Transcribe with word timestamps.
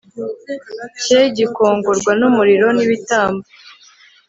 cye 1.01 1.21
gikongorwa 1.37 2.11
n 2.19 2.21
umuriro 2.29 2.67
n 2.77 2.79
ibitambo 2.85 3.45